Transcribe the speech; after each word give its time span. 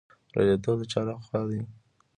بریالیتوب 0.33 0.77
د 0.79 0.83
چا 0.91 1.01
لخوا 1.07 1.39
دی؟ 1.49 1.61